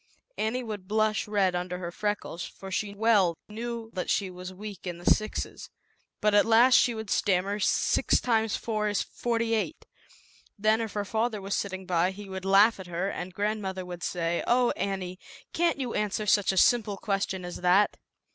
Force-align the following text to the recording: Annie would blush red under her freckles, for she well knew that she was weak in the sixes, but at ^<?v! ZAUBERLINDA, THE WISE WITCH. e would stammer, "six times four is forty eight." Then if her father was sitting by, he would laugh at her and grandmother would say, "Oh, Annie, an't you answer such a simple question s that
Annie 0.35 0.63
would 0.63 0.87
blush 0.87 1.27
red 1.27 1.53
under 1.53 1.77
her 1.77 1.91
freckles, 1.91 2.43
for 2.43 2.71
she 2.71 2.95
well 2.95 3.37
knew 3.47 3.91
that 3.93 4.09
she 4.09 4.31
was 4.31 4.51
weak 4.51 4.87
in 4.87 4.97
the 4.97 5.05
sixes, 5.05 5.69
but 6.21 6.33
at 6.33 6.39
^<?v! 6.39 6.39
ZAUBERLINDA, 6.39 6.41
THE 6.41 6.45
WISE 6.49 6.73
WITCH. 6.87 6.89
e 6.89 6.95
would 6.95 7.09
stammer, 7.11 7.59
"six 7.59 8.19
times 8.19 8.55
four 8.55 8.87
is 8.89 9.03
forty 9.03 9.53
eight." 9.53 9.85
Then 10.57 10.81
if 10.81 10.93
her 10.93 11.05
father 11.05 11.39
was 11.39 11.55
sitting 11.55 11.85
by, 11.85 12.09
he 12.09 12.27
would 12.27 12.45
laugh 12.45 12.79
at 12.79 12.87
her 12.87 13.09
and 13.09 13.31
grandmother 13.31 13.85
would 13.85 14.01
say, 14.01 14.43
"Oh, 14.47 14.71
Annie, 14.71 15.19
an't 15.59 15.77
you 15.79 15.93
answer 15.93 16.25
such 16.25 16.51
a 16.51 16.57
simple 16.57 16.97
question 16.97 17.45
s 17.45 17.57
that 17.57 17.95